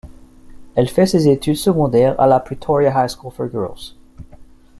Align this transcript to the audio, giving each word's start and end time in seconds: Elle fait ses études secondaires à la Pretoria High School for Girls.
Elle 0.73 0.89
fait 0.89 1.05
ses 1.05 1.27
études 1.27 1.57
secondaires 1.57 2.19
à 2.19 2.25
la 2.25 2.39
Pretoria 2.39 3.03
High 3.05 3.11
School 3.11 3.31
for 3.31 3.47
Girls. 3.51 3.93